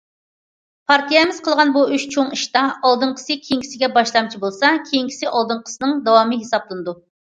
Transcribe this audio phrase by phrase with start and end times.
[0.91, 6.97] پارتىيەمىز قىلغان بۇ ئۈچ چوڭ ئىشتا، ئالدىنقىسى كېيىنكىسىگە باشلامچى بولسا، كېيىنكىسى ئالدىنقىسىنىڭ داۋامى ھېسابلىنىدۇ.